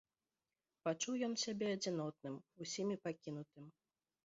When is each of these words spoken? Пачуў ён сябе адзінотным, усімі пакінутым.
Пачуў 0.89 1.13
ён 1.27 1.33
сябе 1.43 1.67
адзінотным, 1.75 2.41
усімі 2.67 2.95
пакінутым. 3.07 3.71